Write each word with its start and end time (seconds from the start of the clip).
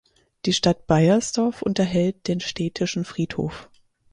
Die 0.47 0.53
Stadt 0.53 0.87
Baiersdorf 0.87 1.61
unterhält 1.61 2.27
den 2.27 2.39
städtischen 2.39 3.05
Friedhof. 3.05 3.69